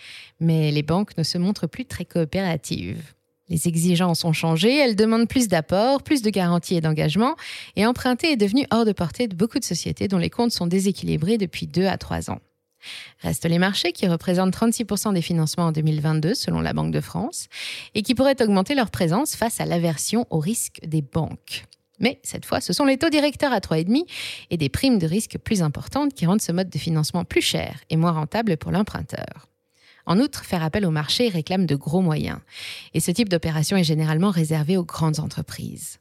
mais 0.41 0.71
les 0.71 0.83
banques 0.83 1.17
ne 1.19 1.23
se 1.23 1.37
montrent 1.37 1.67
plus 1.67 1.85
très 1.85 2.05
coopératives. 2.05 3.15
Les 3.51 3.69
exigences 3.69 4.25
ont 4.25 4.33
changé, 4.33 4.75
elles 4.75 4.97
demandent 4.97 5.29
plus 5.29 5.49
d'apports, 5.49 6.03
plus 6.03 6.23
de 6.23 6.31
garanties 6.31 6.77
et 6.77 6.81
d'engagement, 6.81 7.37
et 7.77 7.85
emprunter 7.85 8.33
est 8.33 8.37
devenu 8.37 8.67
hors 8.71 8.87
de 8.87 8.93
portée 8.93 9.29
de 9.29 9.37
beaucoup 9.37 9.59
de 9.59 9.65
sociétés 9.65 10.09
dont 10.09 10.19
les 10.19 10.31
comptes 10.31 10.53
sont 10.53 10.67
déséquilibrés 10.67 11.37
depuis 11.37 11.67
deux 11.67 11.85
à 11.85 11.99
trois 11.99 12.31
ans. 12.31 12.41
Restent 13.21 13.47
les 13.47 13.59
marchés 13.59 13.93
qui 13.93 14.07
représentent 14.09 14.55
36% 14.55 15.15
des 15.15 15.23
financements 15.23 15.67
en 15.67 15.73
2022 15.73 16.35
selon 16.35 16.61
la 16.61 16.73
Banque 16.73 16.93
de 16.93 17.01
France 17.01 17.49
et 17.95 18.03
qui 18.03 18.15
pourraient 18.15 18.41
augmenter 18.43 18.75
leur 18.75 18.91
présence 18.91 19.37
face 19.37 19.61
à 19.61 19.67
l'aversion 19.67 20.27
au 20.31 20.39
risque 20.39 20.81
des 20.85 21.03
banques. 21.03 21.65
Mais 22.01 22.21
cette 22.23 22.45
fois, 22.45 22.61
ce 22.61 22.73
sont 22.73 22.85
les 22.85 22.99
taux 22.99 23.09
directeurs 23.09 23.53
à 23.53 23.61
3,5 23.61 24.05
et 24.51 24.57
des 24.57 24.69
primes 24.69 24.99
de 24.99 25.07
risque 25.07 25.39
plus 25.39 25.63
importantes 25.63 26.13
qui 26.13 26.27
rendent 26.27 26.43
ce 26.43 26.53
mode 26.53 26.69
de 26.69 26.79
financement 26.79 27.25
plus 27.25 27.43
cher 27.43 27.81
et 27.91 27.97
moins 27.97 28.13
rentable 28.13 28.57
pour 28.57 28.73
l'emprunteur. 28.73 29.49
En 30.07 30.19
outre, 30.19 30.45
faire 30.45 30.63
appel 30.63 30.85
au 30.85 30.91
marché 30.91 31.29
réclame 31.29 31.67
de 31.67 31.77
gros 31.77 32.03
moyens. 32.03 32.39
Et 32.93 33.01
ce 33.01 33.11
type 33.11 33.29
d'opération 33.29 33.77
est 33.77 33.85
généralement 33.85 34.31
réservé 34.31 34.77
aux 34.77 34.85
grandes 34.85 35.21
entreprises. 35.21 35.99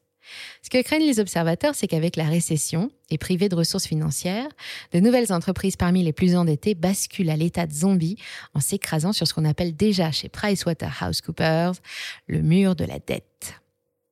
Ce 0.61 0.69
que 0.69 0.81
craignent 0.81 1.05
les 1.05 1.19
observateurs, 1.19 1.75
c'est 1.75 1.87
qu'avec 1.87 2.15
la 2.15 2.25
récession 2.25 2.91
et 3.09 3.17
privées 3.17 3.49
de 3.49 3.55
ressources 3.55 3.87
financières, 3.87 4.49
de 4.91 4.99
nouvelles 4.99 5.31
entreprises 5.31 5.75
parmi 5.75 6.03
les 6.03 6.13
plus 6.13 6.35
endettées 6.35 6.75
basculent 6.75 7.29
à 7.29 7.35
l'état 7.35 7.67
de 7.67 7.73
zombie 7.73 8.17
en 8.53 8.59
s'écrasant 8.59 9.13
sur 9.13 9.27
ce 9.27 9.33
qu'on 9.33 9.45
appelle 9.45 9.75
déjà 9.75 10.11
chez 10.11 10.29
PricewaterhouseCoopers 10.29 11.73
le 12.27 12.41
mur 12.41 12.75
de 12.75 12.85
la 12.85 12.99
dette. 12.99 13.59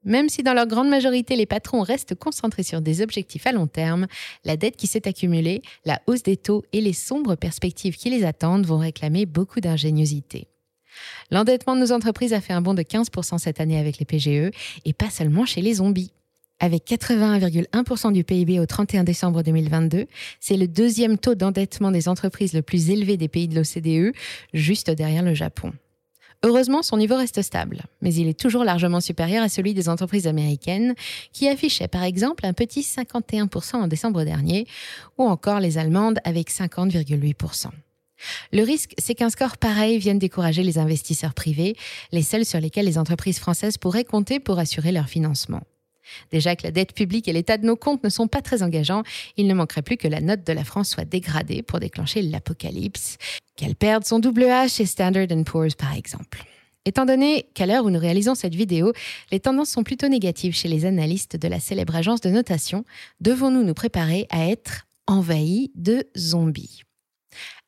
Même 0.03 0.29
si 0.29 0.41
dans 0.41 0.53
leur 0.53 0.65
grande 0.65 0.89
majorité 0.89 1.35
les 1.35 1.45
patrons 1.45 1.81
restent 1.81 2.15
concentrés 2.15 2.63
sur 2.63 2.81
des 2.81 3.01
objectifs 3.01 3.45
à 3.45 3.51
long 3.51 3.67
terme, 3.67 4.07
la 4.45 4.57
dette 4.57 4.75
qui 4.75 4.87
s'est 4.87 5.07
accumulée, 5.07 5.61
la 5.85 6.01
hausse 6.07 6.23
des 6.23 6.37
taux 6.37 6.63
et 6.73 6.81
les 6.81 6.93
sombres 6.93 7.35
perspectives 7.35 7.97
qui 7.97 8.09
les 8.09 8.23
attendent 8.23 8.65
vont 8.65 8.79
réclamer 8.79 9.27
beaucoup 9.27 9.59
d'ingéniosité. 9.59 10.47
L'endettement 11.29 11.75
de 11.75 11.81
nos 11.81 11.91
entreprises 11.91 12.33
a 12.33 12.41
fait 12.41 12.53
un 12.53 12.61
bond 12.61 12.73
de 12.73 12.83
15% 12.83 13.37
cette 13.37 13.59
année 13.59 13.79
avec 13.79 13.99
les 13.99 14.05
PGE 14.05 14.51
et 14.85 14.93
pas 14.93 15.09
seulement 15.09 15.45
chez 15.45 15.61
les 15.61 15.75
zombies. 15.75 16.11
Avec 16.59 16.85
81,1% 16.85 18.13
du 18.13 18.23
PIB 18.23 18.59
au 18.59 18.67
31 18.67 19.03
décembre 19.03 19.41
2022, 19.41 20.05
c'est 20.39 20.57
le 20.57 20.67
deuxième 20.67 21.17
taux 21.17 21.33
d'endettement 21.33 21.89
des 21.89 22.07
entreprises 22.07 22.53
le 22.53 22.61
plus 22.61 22.91
élevé 22.91 23.17
des 23.17 23.27
pays 23.27 23.47
de 23.47 23.55
l'OCDE, 23.55 24.15
juste 24.53 24.91
derrière 24.91 25.23
le 25.23 25.33
Japon. 25.33 25.73
Heureusement, 26.43 26.83
son 26.83 26.97
niveau 26.97 27.15
reste 27.15 27.41
stable, 27.41 27.81
mais 28.01 28.13
il 28.13 28.27
est 28.27 28.39
toujours 28.39 28.63
largement 28.63 28.99
supérieur 28.99 29.43
à 29.43 29.49
celui 29.49 29.73
des 29.73 29.89
entreprises 29.89 30.27
américaines, 30.27 30.95
qui 31.33 31.47
affichaient 31.47 31.87
par 31.87 32.03
exemple 32.03 32.45
un 32.45 32.53
petit 32.53 32.81
51% 32.81 33.75
en 33.75 33.87
décembre 33.87 34.23
dernier, 34.23 34.67
ou 35.17 35.23
encore 35.23 35.59
les 35.59 35.79
Allemandes 35.79 36.19
avec 36.23 36.51
50,8%. 36.51 37.69
Le 38.51 38.63
risque, 38.63 38.93
c'est 38.97 39.15
qu'un 39.15 39.29
score 39.29 39.57
pareil 39.57 39.97
vienne 39.97 40.19
décourager 40.19 40.63
les 40.63 40.77
investisseurs 40.77 41.33
privés, 41.33 41.75
les 42.11 42.21
seuls 42.21 42.45
sur 42.45 42.59
lesquels 42.59 42.85
les 42.85 42.97
entreprises 42.97 43.39
françaises 43.39 43.77
pourraient 43.77 44.03
compter 44.03 44.39
pour 44.39 44.59
assurer 44.59 44.91
leur 44.91 45.07
financement. 45.07 45.61
Déjà 46.31 46.55
que 46.55 46.63
la 46.63 46.71
dette 46.71 46.93
publique 46.93 47.27
et 47.27 47.33
l'état 47.33 47.57
de 47.57 47.65
nos 47.65 47.75
comptes 47.75 48.03
ne 48.03 48.09
sont 48.09 48.27
pas 48.27 48.41
très 48.41 48.63
engageants, 48.63 49.03
il 49.37 49.47
ne 49.47 49.53
manquerait 49.53 49.81
plus 49.81 49.97
que 49.97 50.07
la 50.07 50.21
note 50.21 50.45
de 50.45 50.53
la 50.53 50.63
France 50.63 50.89
soit 50.89 51.05
dégradée 51.05 51.61
pour 51.61 51.79
déclencher 51.79 52.21
l'apocalypse, 52.21 53.17
qu'elle 53.55 53.75
perde 53.75 54.05
son 54.05 54.19
double 54.19 54.43
H 54.43 54.75
chez 54.75 54.85
Standard 54.85 55.27
Poor's 55.45 55.75
par 55.75 55.95
exemple. 55.95 56.43
Étant 56.83 57.05
donné 57.05 57.45
qu'à 57.53 57.67
l'heure 57.67 57.85
où 57.85 57.91
nous 57.91 57.99
réalisons 57.99 58.33
cette 58.33 58.55
vidéo, 58.55 58.91
les 59.31 59.39
tendances 59.39 59.69
sont 59.69 59.83
plutôt 59.83 60.07
négatives 60.07 60.55
chez 60.55 60.67
les 60.67 60.85
analystes 60.85 61.35
de 61.35 61.47
la 61.47 61.59
célèbre 61.59 61.95
agence 61.95 62.21
de 62.21 62.29
notation, 62.31 62.85
devons-nous 63.19 63.63
nous 63.63 63.75
préparer 63.75 64.25
à 64.31 64.47
être 64.47 64.87
envahis 65.05 65.71
de 65.75 66.07
zombies? 66.17 66.81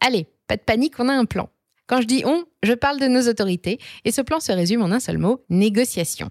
Allez, 0.02 0.26
pas 0.48 0.58
de 0.58 0.62
panique, 0.62 1.00
on 1.00 1.10
a 1.10 1.14
un 1.14 1.26
plan. 1.26 1.50
Quand 1.88 2.02
je 2.02 2.08
dis 2.08 2.24
on, 2.26 2.46
je 2.64 2.74
parle 2.74 3.00
de 3.00 3.08
nos 3.08 3.28
autorités, 3.28 3.80
et 4.06 4.12
ce 4.12 4.22
plan 4.22 4.40
se 4.40 4.52
résume 4.52 4.82
en 4.82 4.92
un 4.92 5.00
seul 5.00 5.18
mot, 5.18 5.44
négociation. 5.50 6.30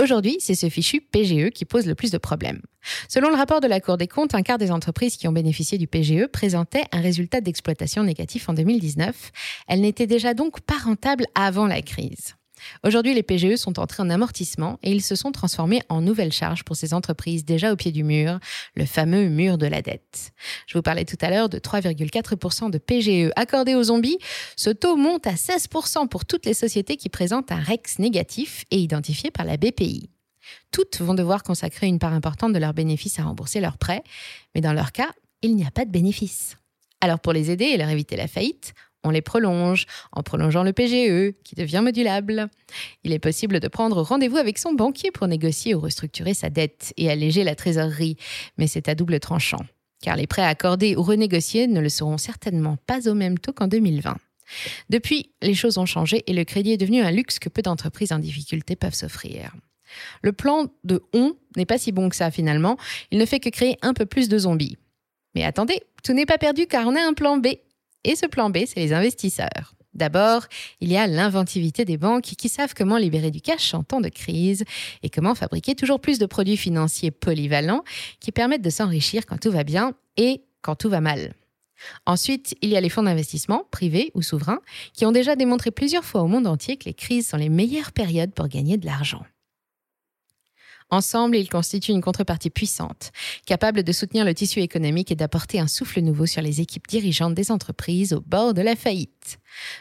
Aujourd'hui, 0.00 0.36
c'est 0.40 0.54
ce 0.54 0.68
fichu 0.68 1.00
PGE 1.00 1.50
qui 1.50 1.64
pose 1.64 1.86
le 1.86 1.94
plus 1.94 2.10
de 2.10 2.18
problèmes. 2.18 2.60
Selon 3.08 3.30
le 3.30 3.36
rapport 3.36 3.60
de 3.60 3.66
la 3.66 3.80
Cour 3.80 3.96
des 3.96 4.08
comptes, 4.08 4.34
un 4.34 4.42
quart 4.42 4.58
des 4.58 4.70
entreprises 4.70 5.16
qui 5.16 5.26
ont 5.26 5.32
bénéficié 5.32 5.78
du 5.78 5.86
PGE 5.86 6.26
présentaient 6.26 6.84
un 6.92 7.00
résultat 7.00 7.40
d'exploitation 7.40 8.02
négatif 8.02 8.48
en 8.48 8.54
2019. 8.54 9.32
Elles 9.68 9.80
n'étaient 9.80 10.06
déjà 10.06 10.34
donc 10.34 10.60
pas 10.60 10.78
rentables 10.78 11.26
avant 11.34 11.66
la 11.66 11.80
crise. 11.80 12.34
Aujourd'hui, 12.82 13.14
les 13.14 13.22
PGE 13.22 13.56
sont 13.56 13.78
entrés 13.78 14.02
en 14.02 14.10
amortissement 14.10 14.78
et 14.82 14.90
ils 14.90 15.02
se 15.02 15.14
sont 15.14 15.32
transformés 15.32 15.82
en 15.88 16.00
nouvelles 16.00 16.32
charges 16.32 16.64
pour 16.64 16.76
ces 16.76 16.94
entreprises 16.94 17.44
déjà 17.44 17.72
au 17.72 17.76
pied 17.76 17.92
du 17.92 18.04
mur, 18.04 18.38
le 18.74 18.86
fameux 18.86 19.28
mur 19.28 19.58
de 19.58 19.66
la 19.66 19.82
dette. 19.82 20.32
Je 20.66 20.76
vous 20.76 20.82
parlais 20.82 21.04
tout 21.04 21.18
à 21.20 21.30
l'heure 21.30 21.48
de 21.48 21.58
3,4% 21.58 22.70
de 22.70 22.78
PGE 22.78 23.32
accordés 23.36 23.74
aux 23.74 23.84
zombies. 23.84 24.18
Ce 24.56 24.70
taux 24.70 24.96
monte 24.96 25.26
à 25.26 25.34
16% 25.34 26.08
pour 26.08 26.24
toutes 26.24 26.46
les 26.46 26.54
sociétés 26.54 26.96
qui 26.96 27.08
présentent 27.08 27.52
un 27.52 27.60
REX 27.60 27.98
négatif 27.98 28.64
et 28.70 28.78
identifié 28.78 29.30
par 29.30 29.44
la 29.44 29.56
BPI. 29.56 30.10
Toutes 30.70 31.00
vont 31.00 31.14
devoir 31.14 31.42
consacrer 31.42 31.86
une 31.86 31.98
part 31.98 32.12
importante 32.12 32.52
de 32.52 32.58
leurs 32.58 32.74
bénéfices 32.74 33.18
à 33.18 33.24
rembourser 33.24 33.60
leurs 33.60 33.78
prêts, 33.78 34.02
mais 34.54 34.60
dans 34.60 34.72
leur 34.72 34.92
cas, 34.92 35.12
il 35.42 35.56
n'y 35.56 35.64
a 35.64 35.70
pas 35.70 35.84
de 35.84 35.90
bénéfice. 35.90 36.56
Alors 37.00 37.20
pour 37.20 37.32
les 37.32 37.50
aider 37.50 37.66
et 37.66 37.76
leur 37.76 37.88
éviter 37.88 38.16
la 38.16 38.28
faillite, 38.28 38.72
on 39.04 39.10
les 39.10 39.22
prolonge 39.22 39.86
en 40.12 40.22
prolongeant 40.22 40.64
le 40.64 40.72
PGE 40.72 41.34
qui 41.44 41.54
devient 41.54 41.80
modulable. 41.82 42.48
Il 43.04 43.12
est 43.12 43.18
possible 43.18 43.60
de 43.60 43.68
prendre 43.68 44.02
rendez-vous 44.02 44.38
avec 44.38 44.58
son 44.58 44.72
banquier 44.72 45.10
pour 45.10 45.28
négocier 45.28 45.74
ou 45.74 45.80
restructurer 45.80 46.34
sa 46.34 46.50
dette 46.50 46.92
et 46.96 47.10
alléger 47.10 47.44
la 47.44 47.54
trésorerie, 47.54 48.16
mais 48.58 48.66
c'est 48.66 48.88
à 48.88 48.94
double 48.94 49.20
tranchant, 49.20 49.64
car 50.02 50.16
les 50.16 50.26
prêts 50.26 50.42
accordés 50.42 50.96
ou 50.96 51.02
renégociés 51.02 51.66
ne 51.66 51.80
le 51.80 51.88
seront 51.88 52.18
certainement 52.18 52.76
pas 52.86 53.08
au 53.08 53.14
même 53.14 53.38
taux 53.38 53.52
qu'en 53.52 53.68
2020. 53.68 54.16
Depuis, 54.90 55.30
les 55.42 55.54
choses 55.54 55.78
ont 55.78 55.86
changé 55.86 56.22
et 56.26 56.32
le 56.32 56.44
crédit 56.44 56.72
est 56.72 56.76
devenu 56.76 57.00
un 57.00 57.10
luxe 57.10 57.38
que 57.38 57.48
peu 57.48 57.62
d'entreprises 57.62 58.12
en 58.12 58.18
difficulté 58.18 58.76
peuvent 58.76 58.94
s'offrir. 58.94 59.52
Le 60.22 60.32
plan 60.32 60.66
de 60.82 61.02
on 61.12 61.36
n'est 61.56 61.66
pas 61.66 61.78
si 61.78 61.92
bon 61.92 62.08
que 62.08 62.16
ça 62.16 62.30
finalement, 62.30 62.76
il 63.10 63.18
ne 63.18 63.26
fait 63.26 63.40
que 63.40 63.48
créer 63.48 63.78
un 63.82 63.94
peu 63.94 64.06
plus 64.06 64.28
de 64.28 64.38
zombies. 64.38 64.76
Mais 65.34 65.44
attendez, 65.44 65.82
tout 66.02 66.12
n'est 66.12 66.26
pas 66.26 66.38
perdu 66.38 66.66
car 66.66 66.86
on 66.86 66.96
a 66.96 67.00
un 67.00 67.12
plan 67.12 67.38
B 67.38 67.48
et 68.04 68.16
ce 68.16 68.26
plan 68.26 68.50
B, 68.50 68.58
c'est 68.66 68.80
les 68.80 68.92
investisseurs. 68.92 69.74
D'abord, 69.94 70.46
il 70.80 70.90
y 70.90 70.96
a 70.96 71.06
l'inventivité 71.06 71.84
des 71.84 71.96
banques 71.96 72.24
qui 72.24 72.48
savent 72.48 72.74
comment 72.74 72.96
libérer 72.96 73.30
du 73.30 73.40
cash 73.40 73.74
en 73.74 73.84
temps 73.84 74.00
de 74.00 74.08
crise 74.08 74.64
et 75.02 75.10
comment 75.10 75.34
fabriquer 75.34 75.74
toujours 75.74 76.00
plus 76.00 76.18
de 76.18 76.26
produits 76.26 76.56
financiers 76.56 77.12
polyvalents 77.12 77.84
qui 78.18 78.32
permettent 78.32 78.62
de 78.62 78.70
s'enrichir 78.70 79.24
quand 79.24 79.38
tout 79.38 79.52
va 79.52 79.62
bien 79.62 79.92
et 80.16 80.42
quand 80.62 80.74
tout 80.74 80.88
va 80.88 81.00
mal. 81.00 81.34
Ensuite, 82.06 82.56
il 82.62 82.70
y 82.70 82.76
a 82.76 82.80
les 82.80 82.88
fonds 82.88 83.02
d'investissement, 83.02 83.64
privés 83.70 84.10
ou 84.14 84.22
souverains, 84.22 84.60
qui 84.94 85.04
ont 85.06 85.12
déjà 85.12 85.36
démontré 85.36 85.70
plusieurs 85.70 86.04
fois 86.04 86.22
au 86.22 86.28
monde 86.28 86.46
entier 86.46 86.76
que 86.76 86.86
les 86.86 86.94
crises 86.94 87.28
sont 87.28 87.36
les 87.36 87.48
meilleures 87.48 87.92
périodes 87.92 88.32
pour 88.32 88.48
gagner 88.48 88.76
de 88.76 88.86
l'argent. 88.86 89.22
Ensemble, 90.90 91.36
ils 91.36 91.48
constituent 91.48 91.92
une 91.92 92.02
contrepartie 92.02 92.50
puissante, 92.50 93.10
capable 93.46 93.82
de 93.82 93.92
soutenir 93.92 94.24
le 94.24 94.34
tissu 94.34 94.60
économique 94.60 95.10
et 95.10 95.16
d'apporter 95.16 95.58
un 95.58 95.66
souffle 95.66 96.00
nouveau 96.00 96.26
sur 96.26 96.42
les 96.42 96.60
équipes 96.60 96.86
dirigeantes 96.86 97.34
des 97.34 97.50
entreprises 97.50 98.12
au 98.12 98.20
bord 98.20 98.54
de 98.54 98.62
la 98.62 98.76
faillite. 98.76 99.38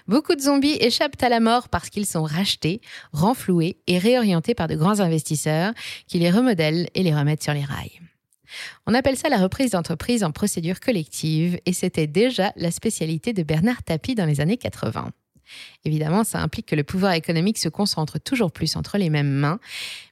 Beaucoup 0.08 0.36
de 0.36 0.42
zombies 0.42 0.78
échappent 0.80 1.22
à 1.22 1.30
la 1.30 1.40
mort 1.40 1.70
parce 1.70 1.90
qu'ils 1.90 2.06
sont 2.06 2.24
rachetés, 2.24 2.82
renfloués 3.12 3.78
et 3.88 3.98
réorientés 3.98 4.56
par 4.56 4.68
de 4.68 4.76
grands 4.76 5.02
investisseurs 5.02 5.74
qui 6.08 6.20
les 6.20 6.32
remodèlent 6.32 6.90
et 6.96 7.04
les 7.04 7.14
remettent 7.14 7.44
sur 7.44 7.54
les 7.54 7.64
rails. 7.64 8.00
On 8.86 8.94
appelle 8.94 9.18
ça 9.18 9.30
la 9.30 9.38
reprise 9.38 9.72
d'entreprise 9.72 10.24
en 10.24 10.32
procédure 10.32 10.80
collective 10.80 11.60
et 11.66 11.74
c'était 11.74 12.08
déjà 12.08 12.54
la 12.56 12.72
spécialité 12.72 13.34
de 13.34 13.44
Bernard 13.44 13.84
Tapie 13.84 14.16
dans 14.16 14.26
les 14.26 14.42
années 14.42 14.58
80. 14.58 15.12
Évidemment, 15.86 16.24
ça 16.24 16.40
implique 16.40 16.66
que 16.66 16.76
le 16.76 16.84
pouvoir 16.84 17.14
économique 17.14 17.58
se 17.58 17.70
concentre 17.70 18.20
toujours 18.20 18.52
plus 18.52 18.76
entre 18.76 18.98
les 18.98 19.10
mêmes 19.10 19.32
mains. 19.32 19.60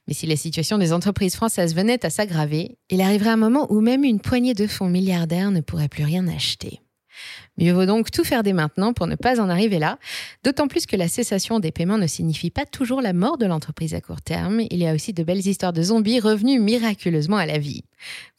Mais 0.06 0.14
si 0.14 0.26
la 0.26 0.36
situation 0.36 0.78
des 0.78 0.92
entreprises 0.92 1.36
françaises 1.36 1.74
venait 1.74 2.04
à 2.04 2.10
s'aggraver, 2.10 2.78
il 2.90 3.00
arriverait 3.00 3.30
un 3.30 3.36
moment 3.36 3.70
où 3.70 3.80
même 3.80 4.04
une 4.04 4.20
poignée 4.20 4.54
de 4.54 4.66
fonds 4.66 4.88
milliardaires 4.88 5.50
ne 5.50 5.60
pourrait 5.60 5.88
plus 5.88 6.04
rien 6.04 6.26
acheter. 6.28 6.80
Mieux 7.58 7.72
vaut 7.72 7.86
donc 7.86 8.10
tout 8.10 8.24
faire 8.24 8.42
dès 8.42 8.52
maintenant 8.52 8.92
pour 8.92 9.06
ne 9.06 9.14
pas 9.14 9.40
en 9.40 9.48
arriver 9.48 9.78
là, 9.78 9.98
d'autant 10.44 10.68
plus 10.68 10.86
que 10.86 10.96
la 10.96 11.08
cessation 11.08 11.60
des 11.60 11.70
paiements 11.70 11.98
ne 11.98 12.06
signifie 12.06 12.50
pas 12.50 12.64
toujours 12.64 13.02
la 13.02 13.12
mort 13.12 13.38
de 13.38 13.46
l'entreprise 13.46 13.94
à 13.94 14.00
court 14.00 14.22
terme. 14.22 14.62
Il 14.70 14.78
y 14.78 14.86
a 14.86 14.94
aussi 14.94 15.12
de 15.12 15.22
belles 15.22 15.46
histoires 15.46 15.72
de 15.72 15.82
zombies 15.82 16.20
revenus 16.20 16.60
miraculeusement 16.60 17.36
à 17.36 17.46
la 17.46 17.58
vie. 17.58 17.84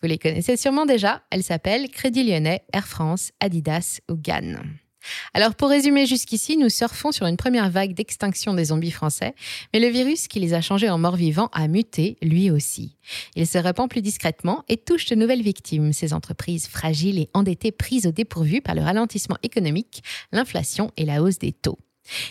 Vous 0.02 0.08
les 0.08 0.18
connaissez 0.18 0.58
sûrement 0.58 0.86
déjà, 0.86 1.22
elles 1.30 1.44
s'appellent 1.44 1.90
Crédit 1.90 2.24
Lyonnais, 2.24 2.64
Air 2.74 2.88
France, 2.88 3.32
Adidas 3.40 4.00
ou 4.10 4.16
Gann. 4.16 4.60
Alors 5.34 5.56
pour 5.56 5.70
résumer 5.70 6.06
jusqu'ici, 6.06 6.58
nous 6.58 6.70
surfons 6.70 7.12
sur 7.12 7.26
une 7.26 7.38
première 7.38 7.70
vague 7.70 7.94
d'extinction 7.94 8.54
des 8.54 8.66
zombies 8.66 8.92
français, 8.92 9.36
mais 9.74 9.80
le 9.80 9.88
virus 9.88 10.28
qui 10.28 10.40
les 10.40 10.54
a 10.54 10.62
changés 10.62 10.90
en 10.90 10.98
morts 10.98 11.16
vivants 11.16 11.50
a 11.54 11.68
muté, 11.68 12.18
lui 12.22 12.52
aussi. 12.52 12.96
Il 13.36 13.48
se 13.48 13.58
répand 13.58 13.90
plus 13.90 14.02
discrètement 14.02 14.64
et 14.70 14.78
touche 14.78 15.06
de 15.06 15.16
nouvelles 15.16 15.42
victimes, 15.42 15.94
ces 15.94 16.14
entreprises 16.14 16.68
fragiles 16.68 17.20
et 17.20 17.30
endettées 17.34 17.72
prises 17.72 18.08
au 18.08 18.12
dépourvu 18.12 18.62
par 18.62 18.76
le 18.76 18.82
ralentissement 18.82 19.38
économique, 19.44 20.04
l'inflation 20.32 20.92
et 20.98 21.06
la 21.06 21.22
hausse 21.22 21.40
des 21.40 21.52
taux. 21.52 21.80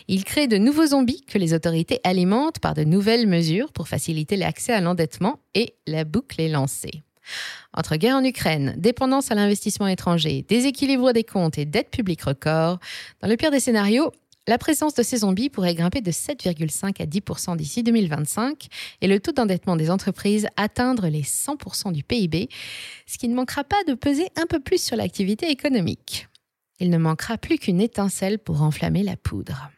Il 0.08 0.24
crée 0.24 0.48
de 0.48 0.58
nouveaux 0.58 0.86
zombies 0.86 1.22
que 1.22 1.38
les 1.38 1.54
autorités 1.54 2.00
alimentent 2.04 2.58
par 2.58 2.74
de 2.74 2.84
nouvelles 2.84 3.26
mesures 3.26 3.72
pour 3.72 3.88
faciliter 3.88 4.36
l'accès 4.36 4.72
à 4.72 4.80
l'endettement 4.80 5.40
et 5.54 5.74
la 5.86 6.04
boucle 6.04 6.40
est 6.40 6.48
lancée. 6.48 7.02
Entre 7.74 7.96
guerre 7.96 8.16
en 8.16 8.24
Ukraine, 8.24 8.74
dépendance 8.76 9.30
à 9.30 9.34
l'investissement 9.34 9.86
étranger, 9.86 10.44
déséquilibre 10.48 11.12
des 11.12 11.24
comptes 11.24 11.58
et 11.58 11.64
dette 11.64 11.90
publique 11.90 12.22
record, 12.22 12.78
dans 13.20 13.28
le 13.28 13.36
pire 13.36 13.50
des 13.50 13.60
scénarios, 13.60 14.12
la 14.48 14.58
présence 14.58 14.94
de 14.94 15.04
ces 15.04 15.18
zombies 15.18 15.50
pourrait 15.50 15.74
grimper 15.74 16.00
de 16.00 16.10
7,5 16.10 17.00
à 17.00 17.06
10% 17.06 17.56
d'ici 17.56 17.84
2025 17.84 18.66
et 19.00 19.06
le 19.06 19.20
taux 19.20 19.30
d'endettement 19.30 19.76
des 19.76 19.88
entreprises 19.88 20.48
atteindre 20.56 21.06
les 21.06 21.22
100% 21.22 21.92
du 21.92 22.02
PIB, 22.02 22.48
ce 23.06 23.18
qui 23.18 23.28
ne 23.28 23.36
manquera 23.36 23.62
pas 23.62 23.82
de 23.86 23.94
peser 23.94 24.26
un 24.34 24.46
peu 24.46 24.58
plus 24.58 24.82
sur 24.82 24.96
l'activité 24.96 25.48
économique. 25.48 26.26
Il 26.80 26.90
ne 26.90 26.98
manquera 26.98 27.38
plus 27.38 27.58
qu'une 27.58 27.80
étincelle 27.80 28.40
pour 28.40 28.62
enflammer 28.62 29.04
la 29.04 29.16
poudre. 29.16 29.70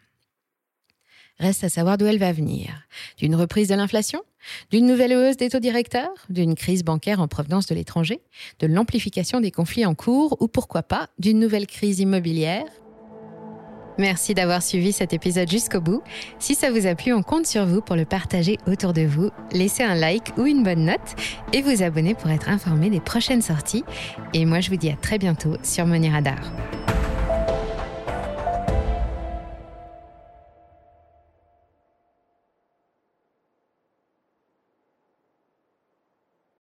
Reste 1.38 1.64
à 1.64 1.68
savoir 1.68 1.98
d'où 1.98 2.06
elle 2.06 2.18
va 2.18 2.32
venir. 2.32 2.86
D'une 3.18 3.34
reprise 3.34 3.68
de 3.68 3.74
l'inflation? 3.74 4.22
D'une 4.70 4.86
nouvelle 4.86 5.14
hausse 5.14 5.36
des 5.36 5.48
taux 5.48 5.58
directeurs 5.58 6.12
D'une 6.28 6.54
crise 6.54 6.84
bancaire 6.84 7.20
en 7.20 7.28
provenance 7.28 7.66
de 7.66 7.74
l'étranger 7.74 8.20
De 8.60 8.66
l'amplification 8.66 9.40
des 9.40 9.50
conflits 9.50 9.86
en 9.86 9.94
cours 9.94 10.36
Ou 10.40 10.48
pourquoi 10.48 10.82
pas 10.82 11.08
d'une 11.18 11.38
nouvelle 11.38 11.66
crise 11.66 12.00
immobilière 12.00 12.64
Merci 13.98 14.34
d'avoir 14.34 14.62
suivi 14.62 14.92
cet 14.92 15.12
épisode 15.12 15.48
jusqu'au 15.48 15.80
bout. 15.80 16.02
Si 16.38 16.54
ça 16.54 16.72
vous 16.72 16.86
a 16.86 16.94
plu, 16.94 17.12
on 17.12 17.22
compte 17.22 17.46
sur 17.46 17.64
vous 17.64 17.80
pour 17.80 17.94
le 17.94 18.04
partager 18.04 18.58
autour 18.66 18.92
de 18.92 19.02
vous. 19.02 19.30
Laissez 19.52 19.84
un 19.84 19.94
like 19.94 20.36
ou 20.36 20.46
une 20.46 20.64
bonne 20.64 20.86
note 20.86 21.14
et 21.52 21.62
vous 21.62 21.82
abonner 21.82 22.14
pour 22.14 22.30
être 22.30 22.48
informé 22.48 22.90
des 22.90 23.00
prochaines 23.00 23.42
sorties. 23.42 23.84
Et 24.32 24.46
moi, 24.46 24.60
je 24.60 24.70
vous 24.70 24.76
dis 24.76 24.90
à 24.90 24.96
très 24.96 25.18
bientôt 25.18 25.56
sur 25.62 25.86
Money 25.86 26.10
Radar. 26.10 26.40